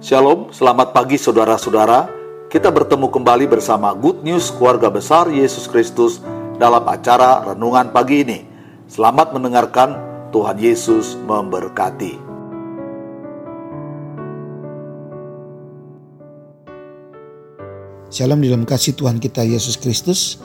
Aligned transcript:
Shalom, 0.00 0.48
selamat 0.48 0.96
pagi 0.96 1.20
saudara-saudara. 1.20 2.08
Kita 2.48 2.72
bertemu 2.72 3.12
kembali 3.12 3.44
bersama 3.44 3.92
Good 3.92 4.24
News 4.24 4.48
Keluarga 4.48 4.88
Besar 4.88 5.28
Yesus 5.28 5.68
Kristus 5.68 6.24
dalam 6.56 6.88
acara 6.88 7.44
Renungan 7.44 7.92
Pagi 7.92 8.24
ini. 8.24 8.40
Selamat 8.88 9.36
mendengarkan, 9.36 10.00
Tuhan 10.32 10.56
Yesus 10.56 11.20
memberkati. 11.20 12.16
Shalom 18.08 18.40
di 18.40 18.48
dalam 18.48 18.64
kasih 18.64 18.96
Tuhan 18.96 19.20
kita 19.20 19.44
Yesus 19.44 19.76
Kristus. 19.76 20.40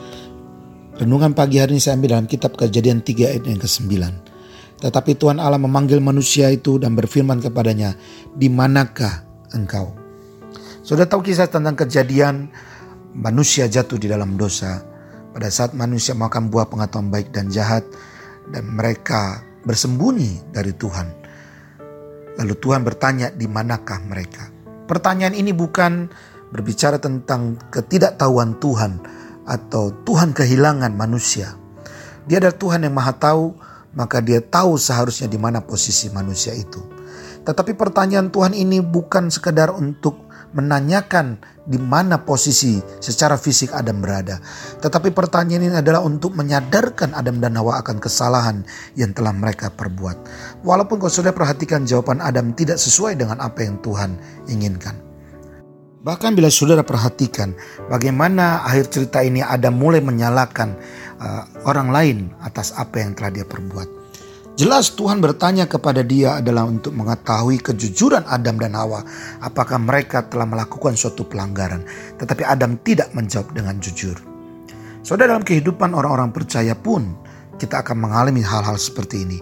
Renungan 1.00 1.32
pagi 1.32 1.64
hari 1.64 1.72
ini 1.72 1.80
saya 1.80 1.96
ambil 1.96 2.20
dalam 2.20 2.28
kitab 2.28 2.60
kejadian 2.60 3.00
3 3.00 3.32
ayat 3.32 3.48
yang 3.48 3.64
ke-9. 3.64 3.88
Tetapi 4.84 5.16
Tuhan 5.16 5.40
Allah 5.40 5.56
memanggil 5.56 6.04
manusia 6.04 6.52
itu 6.52 6.76
dan 6.76 6.92
berfirman 6.92 7.40
kepadanya, 7.40 7.96
di 8.36 8.52
manakah 8.52 9.24
engkau. 9.54 9.94
Sudah 10.86 11.06
tahu 11.06 11.26
kisah 11.26 11.50
tentang 11.50 11.74
kejadian 11.74 12.50
manusia 13.14 13.66
jatuh 13.66 13.98
di 13.98 14.06
dalam 14.06 14.38
dosa. 14.38 14.82
Pada 15.34 15.52
saat 15.52 15.76
manusia 15.76 16.16
makan 16.16 16.48
buah 16.48 16.70
pengetahuan 16.70 17.12
baik 17.12 17.28
dan 17.34 17.52
jahat 17.52 17.84
dan 18.48 18.64
mereka 18.72 19.44
bersembunyi 19.66 20.54
dari 20.54 20.72
Tuhan. 20.72 21.08
Lalu 22.40 22.54
Tuhan 22.56 22.86
bertanya 22.86 23.28
di 23.34 23.44
manakah 23.50 24.00
mereka. 24.06 24.48
Pertanyaan 24.86 25.34
ini 25.34 25.50
bukan 25.50 26.08
berbicara 26.54 27.02
tentang 27.02 27.58
ketidaktahuan 27.74 28.56
Tuhan 28.62 29.02
atau 29.44 29.90
Tuhan 30.06 30.32
kehilangan 30.32 30.94
manusia. 30.94 31.58
Dia 32.30 32.38
adalah 32.38 32.56
Tuhan 32.56 32.86
yang 32.86 32.94
maha 32.94 33.14
tahu, 33.14 33.54
maka 33.98 34.22
dia 34.22 34.38
tahu 34.38 34.78
seharusnya 34.78 35.26
di 35.26 35.38
mana 35.38 35.62
posisi 35.62 36.06
manusia 36.14 36.54
itu. 36.54 36.95
Tetapi 37.46 37.78
pertanyaan 37.78 38.34
Tuhan 38.34 38.52
ini 38.52 38.82
bukan 38.82 39.30
sekedar 39.30 39.70
untuk 39.70 40.26
menanyakan 40.56 41.38
di 41.66 41.76
mana 41.76 42.22
posisi 42.22 42.78
secara 43.02 43.34
fisik 43.34 43.74
Adam 43.74 44.00
berada. 44.00 44.38
Tetapi 44.80 45.10
pertanyaan 45.10 45.62
ini 45.68 45.76
adalah 45.78 46.00
untuk 46.02 46.32
menyadarkan 46.38 47.12
Adam 47.12 47.42
dan 47.42 47.58
Hawa 47.58 47.82
akan 47.82 47.98
kesalahan 47.98 48.62
yang 48.94 49.12
telah 49.12 49.34
mereka 49.34 49.68
perbuat. 49.74 50.16
Walaupun 50.62 51.02
kau 51.02 51.10
sudah 51.10 51.34
perhatikan 51.34 51.84
jawaban 51.84 52.22
Adam 52.22 52.54
tidak 52.54 52.78
sesuai 52.78 53.18
dengan 53.18 53.42
apa 53.42 53.66
yang 53.66 53.76
Tuhan 53.82 54.16
inginkan. 54.48 54.96
Bahkan 56.06 56.38
bila 56.38 56.46
saudara 56.54 56.86
perhatikan 56.86 57.50
bagaimana 57.90 58.62
akhir 58.62 58.94
cerita 58.94 59.26
ini 59.26 59.42
Adam 59.42 59.74
mulai 59.74 59.98
menyalahkan 59.98 60.78
uh, 61.18 61.42
orang 61.66 61.90
lain 61.90 62.16
atas 62.46 62.70
apa 62.78 63.02
yang 63.02 63.18
telah 63.18 63.34
dia 63.34 63.42
perbuat. 63.42 64.05
Jelas 64.56 64.96
Tuhan 64.96 65.20
bertanya 65.20 65.68
kepada 65.68 66.00
dia 66.00 66.40
adalah 66.40 66.64
untuk 66.64 66.96
mengetahui 66.96 67.60
kejujuran 67.60 68.24
Adam 68.24 68.56
dan 68.56 68.72
Hawa. 68.72 69.04
Apakah 69.44 69.76
mereka 69.76 70.24
telah 70.24 70.48
melakukan 70.48 70.96
suatu 70.96 71.28
pelanggaran. 71.28 71.84
Tetapi 72.16 72.40
Adam 72.40 72.80
tidak 72.80 73.12
menjawab 73.12 73.52
dengan 73.52 73.76
jujur. 73.76 74.16
Saudara 75.04 75.36
dalam 75.36 75.44
kehidupan 75.44 75.92
orang-orang 75.92 76.32
percaya 76.32 76.72
pun 76.72 77.04
kita 77.60 77.84
akan 77.84 78.08
mengalami 78.08 78.40
hal-hal 78.40 78.80
seperti 78.80 79.28
ini. 79.28 79.38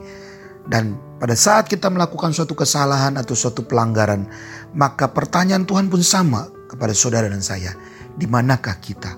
Dan 0.67 0.99
pada 1.23 1.39
saat 1.39 1.71
kita 1.71 1.95
melakukan 1.95 2.35
suatu 2.35 2.59
kesalahan 2.59 3.15
atau 3.15 3.39
suatu 3.39 3.63
pelanggaran, 3.71 4.27
maka 4.75 5.15
pertanyaan 5.15 5.63
Tuhan 5.63 5.95
pun 5.95 6.03
sama 6.03 6.51
kepada 6.67 6.91
saudara 6.91 7.31
dan 7.31 7.39
saya. 7.39 7.71
Di 8.19 8.27
manakah 8.27 8.83
kita? 8.83 9.15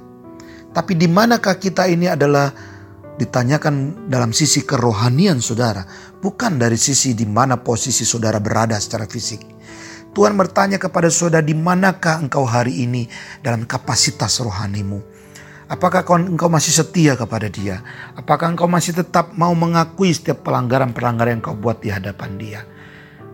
Tapi 0.77 0.93
di 0.93 1.09
manakah 1.09 1.57
kita 1.57 1.89
ini 1.89 2.05
adalah 2.05 2.76
ditanyakan 3.17 4.07
dalam 4.09 4.31
sisi 4.37 4.65
kerohanian 4.65 5.41
saudara, 5.41 5.85
bukan 6.21 6.61
dari 6.61 6.77
sisi 6.77 7.17
di 7.17 7.25
mana 7.25 7.61
posisi 7.61 8.05
saudara 8.05 8.41
berada 8.41 8.77
secara 8.77 9.09
fisik. 9.09 9.43
Tuhan 10.17 10.33
bertanya 10.33 10.81
kepada 10.81 11.13
saudara 11.13 11.45
di 11.45 11.53
manakah 11.53 12.25
engkau 12.25 12.49
hari 12.49 12.89
ini 12.89 13.05
dalam 13.45 13.69
kapasitas 13.69 14.41
rohanimu. 14.41 15.05
Apakah 15.67 16.07
engkau 16.07 16.47
masih 16.47 16.73
setia 16.73 17.19
kepada 17.19 17.51
dia? 17.51 17.83
Apakah 18.15 18.55
engkau 18.55 18.71
masih 18.71 18.97
tetap 18.97 19.35
mau 19.35 19.53
mengakui 19.53 20.15
setiap 20.15 20.47
pelanggaran-pelanggaran 20.47 21.37
yang 21.37 21.43
kau 21.45 21.59
buat 21.59 21.83
di 21.83 21.91
hadapan 21.91 22.39
dia? 22.39 22.61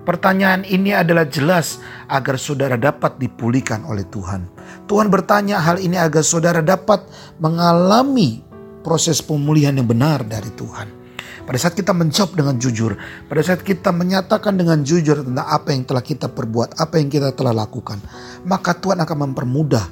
Pertanyaan 0.02 0.66
ini 0.66 0.90
adalah 0.90 1.22
jelas 1.30 1.78
agar 2.10 2.34
saudara 2.34 2.74
dapat 2.74 3.22
dipulihkan 3.22 3.86
oleh 3.86 4.02
Tuhan. 4.10 4.50
Tuhan 4.90 5.06
bertanya 5.06 5.62
hal 5.62 5.78
ini 5.78 5.94
agar 5.94 6.26
saudara 6.26 6.58
dapat 6.58 7.06
mengalami 7.38 8.42
proses 8.82 9.22
pemulihan 9.22 9.72
yang 9.72 9.88
benar 9.88 10.26
dari 10.26 10.50
Tuhan. 10.53 11.03
Pada 11.43 11.59
saat 11.59 11.75
kita 11.75 11.91
menjawab 11.91 12.38
dengan 12.38 12.54
jujur, 12.54 12.94
pada 13.26 13.43
saat 13.43 13.66
kita 13.66 13.91
menyatakan 13.91 14.54
dengan 14.54 14.78
jujur 14.87 15.26
tentang 15.26 15.43
apa 15.43 15.75
yang 15.75 15.82
telah 15.82 16.04
kita 16.04 16.31
perbuat, 16.31 16.78
apa 16.78 17.03
yang 17.03 17.10
kita 17.10 17.34
telah 17.34 17.50
lakukan, 17.50 17.98
maka 18.47 18.78
Tuhan 18.78 19.03
akan 19.03 19.16
mempermudah 19.31 19.87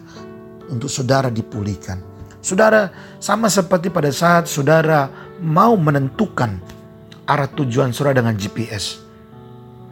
untuk 0.71 0.87
saudara 0.87 1.27
dipulihkan. 1.27 1.99
Saudara, 2.39 2.89
sama 3.19 3.51
seperti 3.51 3.91
pada 3.91 4.15
saat 4.15 4.47
saudara 4.47 5.11
mau 5.43 5.75
menentukan 5.75 6.63
arah 7.27 7.51
tujuan 7.51 7.91
saudara 7.91 8.23
dengan 8.23 8.39
GPS. 8.39 9.03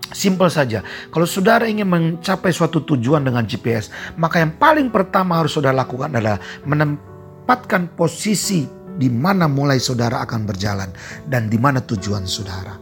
Simpel 0.09 0.49
saja, 0.49 0.81
kalau 1.13 1.29
saudara 1.29 1.69
ingin 1.69 1.85
mencapai 1.85 2.49
suatu 2.49 2.81
tujuan 2.81 3.21
dengan 3.21 3.45
GPS, 3.45 3.93
maka 4.17 4.41
yang 4.41 4.57
paling 4.57 4.89
pertama 4.89 5.37
harus 5.37 5.53
saudara 5.53 5.77
lakukan 5.77 6.09
adalah 6.09 6.41
menempatkan 6.65 7.93
posisi 7.93 8.78
di 8.99 9.07
mana 9.09 9.47
mulai 9.47 9.79
saudara 9.79 10.19
akan 10.27 10.45
berjalan 10.45 10.91
dan 11.31 11.47
di 11.47 11.57
mana 11.57 11.79
tujuan 11.81 12.27
saudara. 12.27 12.75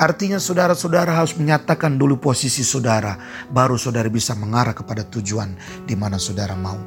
Artinya 0.00 0.40
saudara-saudara 0.40 1.12
harus 1.12 1.36
menyatakan 1.36 2.00
dulu 2.00 2.16
posisi 2.16 2.64
saudara, 2.64 3.20
baru 3.52 3.76
saudara 3.76 4.08
bisa 4.08 4.32
mengarah 4.32 4.72
kepada 4.72 5.04
tujuan 5.04 5.52
di 5.84 5.92
mana 5.92 6.16
saudara 6.16 6.56
mau. 6.56 6.80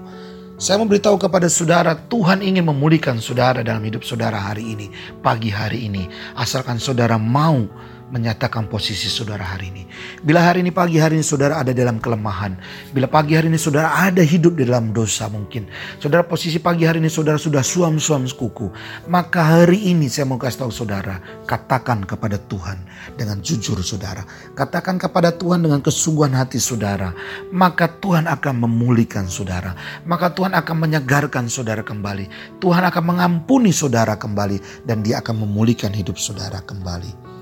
Saya 0.58 0.82
memberitahu 0.82 1.22
kepada 1.22 1.46
saudara, 1.46 1.94
Tuhan 1.94 2.42
ingin 2.42 2.66
memulihkan 2.66 3.22
saudara 3.22 3.62
dalam 3.62 3.86
hidup 3.86 4.02
saudara 4.02 4.42
hari 4.42 4.74
ini, 4.74 4.90
pagi 5.22 5.54
hari 5.54 5.86
ini. 5.86 6.10
Asalkan 6.34 6.82
saudara 6.82 7.22
mau 7.22 7.70
menyatakan 8.14 8.70
posisi 8.70 9.10
saudara 9.10 9.42
hari 9.42 9.74
ini. 9.74 9.90
Bila 10.22 10.46
hari 10.46 10.62
ini 10.62 10.70
pagi 10.70 11.02
hari 11.02 11.18
ini 11.18 11.26
saudara 11.26 11.58
ada 11.58 11.74
dalam 11.74 11.98
kelemahan. 11.98 12.54
Bila 12.94 13.10
pagi 13.10 13.34
hari 13.34 13.50
ini 13.50 13.58
saudara 13.58 13.90
ada 14.06 14.22
hidup 14.22 14.54
di 14.54 14.70
dalam 14.70 14.94
dosa 14.94 15.26
mungkin. 15.34 15.66
Saudara 15.98 16.22
posisi 16.22 16.62
pagi 16.62 16.86
hari 16.86 17.02
ini 17.02 17.10
saudara 17.10 17.42
sudah 17.42 17.66
suam-suam 17.66 18.30
kuku. 18.30 18.70
Maka 19.10 19.42
hari 19.42 19.90
ini 19.90 20.14
saya 20.14 20.30
mau 20.30 20.38
kasih 20.38 20.62
tahu 20.62 20.70
saudara. 20.70 21.18
Katakan 21.50 22.06
kepada 22.06 22.38
Tuhan 22.38 22.78
dengan 23.18 23.42
jujur 23.42 23.82
saudara. 23.82 24.22
Katakan 24.54 25.02
kepada 25.02 25.34
Tuhan 25.34 25.66
dengan 25.66 25.82
kesungguhan 25.82 26.38
hati 26.38 26.62
saudara. 26.62 27.18
Maka 27.50 27.90
Tuhan 27.98 28.30
akan 28.30 28.54
memulihkan 28.62 29.26
saudara. 29.26 29.74
Maka 30.06 30.30
Tuhan 30.30 30.54
akan 30.54 30.76
menyegarkan 30.86 31.50
saudara 31.50 31.82
kembali. 31.82 32.62
Tuhan 32.62 32.86
akan 32.86 33.04
mengampuni 33.10 33.74
saudara 33.74 34.14
kembali. 34.14 34.86
Dan 34.86 35.02
dia 35.02 35.18
akan 35.18 35.50
memulihkan 35.50 35.90
hidup 35.90 36.22
saudara 36.22 36.62
kembali. 36.62 37.33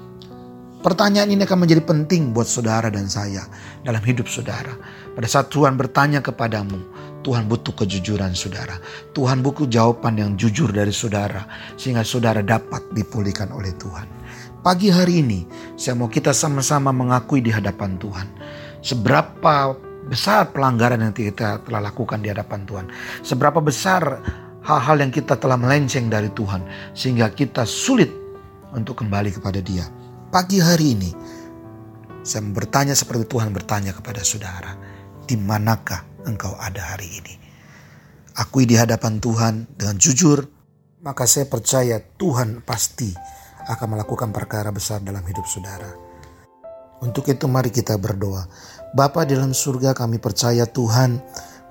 Pertanyaan 0.81 1.29
ini 1.29 1.45
akan 1.45 1.61
menjadi 1.61 1.85
penting 1.85 2.33
buat 2.33 2.49
saudara 2.49 2.89
dan 2.89 3.05
saya 3.05 3.45
dalam 3.85 4.01
hidup 4.01 4.25
saudara. 4.25 4.73
Pada 5.13 5.29
saat 5.29 5.53
Tuhan 5.53 5.77
bertanya 5.77 6.25
kepadamu, 6.25 6.81
Tuhan 7.21 7.45
butuh 7.45 7.85
kejujuran 7.85 8.33
saudara. 8.33 8.81
Tuhan 9.13 9.45
butuh 9.45 9.69
jawaban 9.69 10.17
yang 10.17 10.33
jujur 10.33 10.73
dari 10.73 10.89
saudara 10.89 11.45
sehingga 11.77 12.01
saudara 12.01 12.41
dapat 12.41 12.81
dipulihkan 12.97 13.53
oleh 13.53 13.69
Tuhan. 13.77 14.09
Pagi 14.65 14.89
hari 14.89 15.21
ini 15.21 15.45
saya 15.77 15.93
mau 15.93 16.09
kita 16.09 16.33
sama-sama 16.33 16.89
mengakui 16.89 17.45
di 17.45 17.53
hadapan 17.53 18.01
Tuhan. 18.01 18.25
Seberapa 18.81 19.77
besar 20.09 20.49
pelanggaran 20.49 20.97
yang 20.97 21.13
kita 21.13 21.61
telah 21.61 21.93
lakukan 21.93 22.25
di 22.25 22.33
hadapan 22.33 22.65
Tuhan. 22.65 22.85
Seberapa 23.21 23.61
besar 23.61 24.01
hal-hal 24.65 24.97
yang 24.97 25.13
kita 25.13 25.37
telah 25.37 25.61
melenceng 25.61 26.09
dari 26.09 26.33
Tuhan. 26.33 26.65
Sehingga 26.97 27.29
kita 27.29 27.69
sulit 27.69 28.09
untuk 28.73 28.97
kembali 28.97 29.29
kepada 29.37 29.61
dia 29.61 30.00
pagi 30.31 30.63
hari 30.63 30.95
ini 30.95 31.11
saya 32.23 32.47
bertanya 32.47 32.95
seperti 32.95 33.27
Tuhan 33.27 33.51
bertanya 33.51 33.91
kepada 33.91 34.23
saudara, 34.23 34.77
di 35.27 35.35
manakah 35.35 36.07
engkau 36.23 36.55
ada 36.55 36.93
hari 36.95 37.09
ini? 37.19 37.33
Akui 38.37 38.63
di 38.63 38.77
hadapan 38.79 39.19
Tuhan 39.19 39.75
dengan 39.75 39.97
jujur, 39.99 40.45
maka 41.03 41.27
saya 41.27 41.49
percaya 41.49 41.99
Tuhan 41.99 42.63
pasti 42.63 43.11
akan 43.67 43.97
melakukan 43.97 44.29
perkara 44.29 44.71
besar 44.71 45.01
dalam 45.01 45.25
hidup 45.25 45.43
saudara. 45.49 45.91
Untuk 47.01 47.25
itu 47.27 47.49
mari 47.49 47.73
kita 47.73 47.97
berdoa. 47.97 48.45
Bapa 48.93 49.25
dalam 49.25 49.51
surga 49.51 49.97
kami 49.97 50.21
percaya 50.21 50.69
Tuhan 50.69 51.19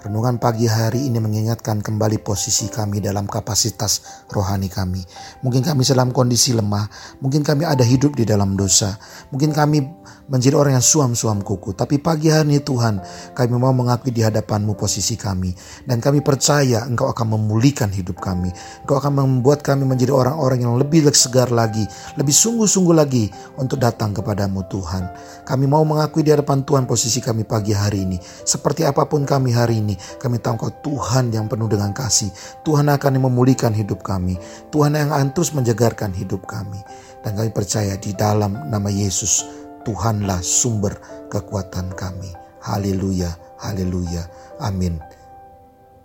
Renungan 0.00 0.40
pagi 0.40 0.64
hari 0.64 1.12
ini 1.12 1.20
mengingatkan 1.20 1.84
kembali 1.84 2.24
posisi 2.24 2.72
kami 2.72 3.04
dalam 3.04 3.28
kapasitas 3.28 4.24
rohani 4.32 4.72
kami. 4.72 5.04
Mungkin 5.44 5.60
kami 5.60 5.84
dalam 5.84 6.08
kondisi 6.08 6.56
lemah, 6.56 6.88
mungkin 7.20 7.44
kami 7.44 7.68
ada 7.68 7.84
hidup 7.84 8.16
di 8.16 8.24
dalam 8.24 8.56
dosa, 8.56 8.96
mungkin 9.28 9.52
kami 9.52 9.84
menjadi 10.30 10.54
orang 10.54 10.78
yang 10.78 10.86
suam-suam 10.86 11.42
kuku. 11.42 11.74
Tapi 11.74 11.98
pagi 11.98 12.30
hari 12.30 12.54
ini 12.54 12.60
Tuhan, 12.62 13.02
kami 13.34 13.54
mau 13.58 13.74
mengakui 13.74 14.14
di 14.14 14.22
hadapanmu 14.22 14.78
posisi 14.78 15.18
kami. 15.18 15.50
Dan 15.82 15.98
kami 15.98 16.22
percaya 16.22 16.86
Engkau 16.86 17.10
akan 17.10 17.36
memulihkan 17.36 17.90
hidup 17.90 18.22
kami. 18.22 18.54
Engkau 18.86 19.02
akan 19.02 19.26
membuat 19.26 19.66
kami 19.66 19.82
menjadi 19.82 20.14
orang-orang 20.14 20.62
yang 20.62 20.78
lebih 20.78 21.10
segar 21.10 21.50
lagi, 21.50 21.82
lebih 22.14 22.30
sungguh-sungguh 22.30 22.94
lagi 22.94 23.26
untuk 23.58 23.82
datang 23.82 24.14
kepadamu 24.14 24.62
Tuhan. 24.70 25.10
Kami 25.42 25.66
mau 25.66 25.82
mengakui 25.82 26.22
di 26.22 26.30
hadapan 26.30 26.62
Tuhan 26.62 26.86
posisi 26.86 27.18
kami 27.18 27.42
pagi 27.42 27.74
hari 27.74 28.06
ini. 28.06 28.16
Seperti 28.22 28.86
apa 28.86 29.10
pun 29.10 29.26
kami 29.26 29.50
hari 29.50 29.82
ini. 29.82 29.98
Kami 29.98 30.38
tahu 30.38 30.54
Engkau 30.54 30.72
Tuhan 30.86 31.34
yang 31.34 31.50
penuh 31.50 31.66
dengan 31.66 31.90
kasih. 31.90 32.30
Tuhan 32.62 32.86
akan 32.86 33.18
memulihkan 33.18 33.74
hidup 33.74 34.06
kami. 34.06 34.38
Tuhan 34.70 34.94
yang 34.94 35.10
akan 35.10 35.34
terus 35.34 35.50
menjagarkan 35.50 36.14
hidup 36.14 36.46
kami. 36.46 36.78
Dan 37.20 37.36
kami 37.36 37.52
percaya 37.52 38.00
di 38.00 38.16
dalam 38.16 38.72
nama 38.72 38.88
Yesus, 38.88 39.59
Tuhanlah 39.86 40.40
sumber 40.44 40.98
kekuatan 41.32 41.92
kami. 41.96 42.32
Haleluya, 42.60 43.32
haleluya, 43.60 44.28
amin. 44.60 45.00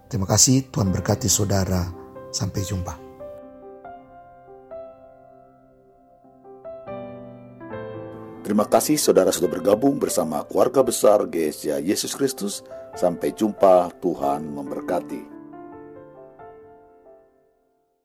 Terima 0.08 0.28
kasih 0.30 0.72
Tuhan 0.72 0.94
berkati 0.96 1.28
saudara. 1.28 1.92
Sampai 2.36 2.68
jumpa. 2.68 3.00
Terima 8.44 8.68
kasih 8.68 9.00
saudara 9.00 9.32
sudah 9.32 9.50
bergabung 9.50 9.98
bersama 9.98 10.44
keluarga 10.46 10.84
besar 10.84 11.24
GSA 11.26 11.80
Yesus 11.80 12.12
Kristus 12.12 12.62
Sampai 12.96 13.36
jumpa, 13.36 13.92
Tuhan 14.00 14.56
memberkati. 14.56 15.35